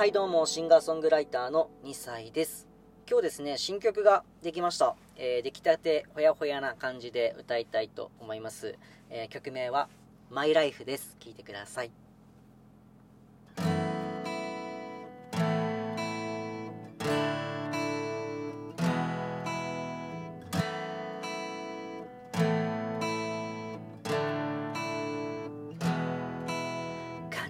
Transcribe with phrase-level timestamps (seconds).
[0.00, 2.66] はいどうも、シンガーソングライターの2歳です。
[3.06, 4.96] 今日ですね、新曲ができました。
[5.14, 8.78] えー、出来たてほやほやな感じで歌いたいと思います。
[9.10, 9.90] えー、曲名は、
[10.30, 11.18] マイライフです。
[11.20, 11.90] 聴いてください。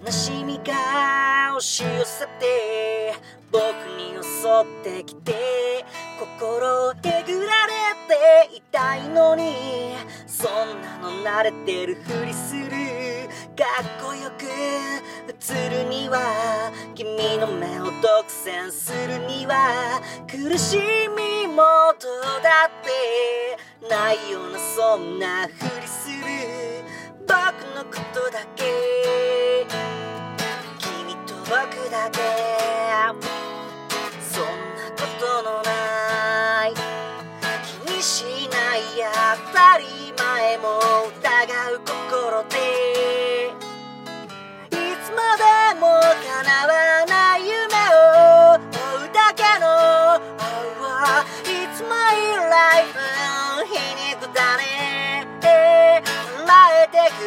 [0.05, 3.13] 悲しみが押し寄せて。
[3.51, 3.61] 僕
[3.97, 5.85] に襲ってきて。
[6.19, 9.95] 心をえぐられていたいのに。
[10.25, 12.71] そんなの慣れてるふりする。
[13.57, 16.71] かっこよく映るには。
[16.95, 20.01] 君の目を独占するには。
[20.27, 21.63] 苦しみも
[21.99, 22.07] と
[22.41, 23.87] だって。
[23.89, 26.80] ないようなそんなふりする。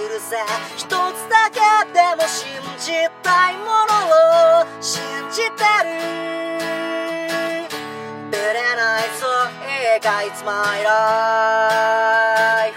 [0.09, 0.37] るさ
[0.77, 0.89] 一つ
[1.28, 1.61] だけ
[1.92, 2.47] でも信
[2.78, 2.92] じ
[3.23, 3.70] たいもの
[4.61, 6.14] を信じてる。
[8.31, 8.42] ぶれ
[8.77, 9.31] ないそう
[9.69, 12.75] 映画 It's my life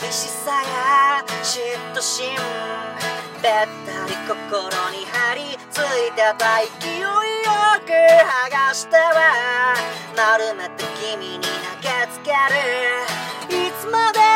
[0.00, 0.85] 寂しさや
[1.46, 1.60] 嫉
[1.94, 2.26] 妬心
[3.40, 3.52] べっ
[3.86, 7.06] たり心に張り付いてた勢いよ
[7.86, 9.76] く剥がしては。
[10.16, 10.82] 丸めて
[11.14, 11.48] 君に投
[11.82, 13.68] げつける。
[13.68, 14.35] いつまで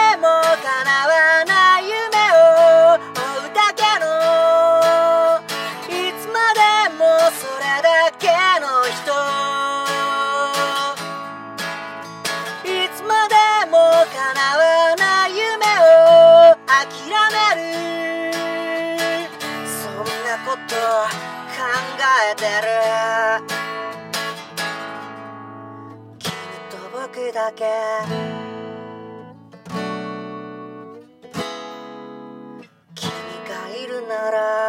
[22.37, 22.49] てる。
[26.19, 26.33] 君
[26.71, 27.65] と僕だけ。
[32.95, 33.11] 君
[33.49, 34.60] がいるなら。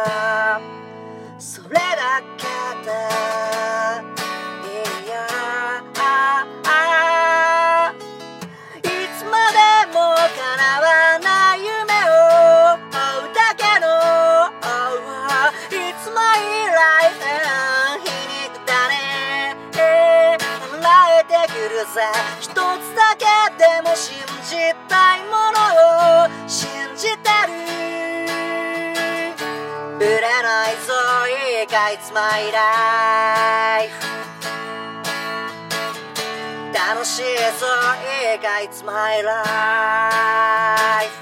[21.86, 22.62] さ一つだ
[23.18, 23.24] け
[23.56, 24.14] でも信
[24.48, 24.56] じ
[24.88, 25.58] たいもの
[26.24, 27.52] を信じてる。
[30.02, 30.92] ぶれないぞ
[31.28, 31.30] い
[31.62, 33.94] いか It's my life
[36.74, 37.28] 楽しいぞ
[38.32, 41.21] いいか It's my life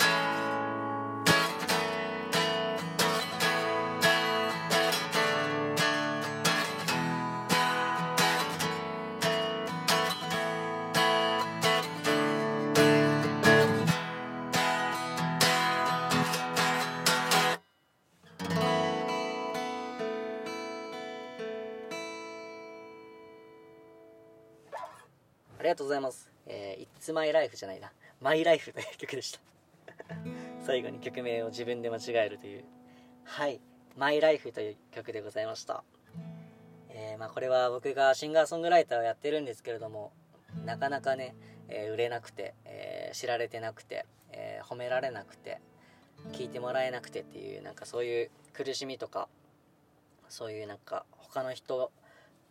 [25.60, 26.32] ありがとうございます。
[26.47, 27.93] えー、It's My Life じゃないな。
[28.22, 29.41] My Life という曲でした。
[30.65, 32.65] 最後に曲名を自分で間違えるという。
[33.25, 33.60] はい。
[33.94, 35.84] My Life という曲でございました。
[36.88, 40.15] えー、まあ、これは僕がシンガーソングライターをやってるんですけれども、
[40.65, 41.34] なかなかね、
[41.69, 45.60] えー、売れなくて、えー、知られてなくて、え褒められなくて、
[46.32, 49.28] 聞いてもらえなくてっていう、なんかそういう苦しみとか、
[50.30, 51.92] そういうなんか他の人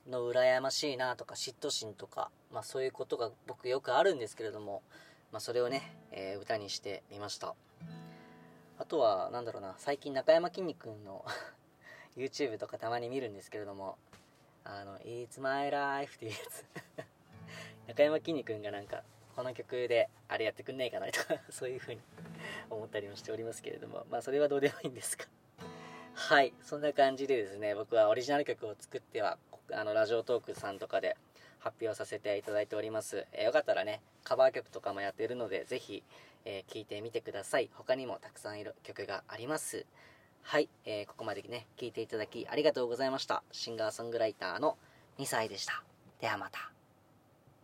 [0.09, 4.81] の羨ましいなとか嫉妬心とか、まあ、そういうことが僕よくあるんですけれども、
[5.31, 7.56] まあ、それをね、えー、歌にしてみました。
[8.79, 11.25] あとは何だろうな最近中山きんに君の
[12.15, 13.97] YouTube とかたまに見るんですけれども
[14.63, 16.65] あの「It's my life」っていうやつ。
[17.88, 19.03] 中山きんに君がなんか
[19.35, 22.01] この曲であれやってくんないかなとかそういう風に
[22.69, 25.25] 思ったりもしておりますけれどもまあそれはどうでもいいんですか
[26.19, 29.38] はいそんな感じでですね僕はオリジナル曲を作っては
[29.71, 31.16] あのラジオトークさんとかで
[31.60, 36.04] 発表させていただいております、えー、よかったらねカバー曲とかもやっているのでぜひ、
[36.44, 37.69] えー、聴いてみてください。
[37.74, 39.86] 他にもたくさんいる曲があります。
[40.42, 43.42] はい、えーここまでね聞いていただきありがとうございました。
[43.54, 44.77] シンガーソングライターの
[45.19, 45.83] 2歳でした。
[46.19, 46.78] ではまた。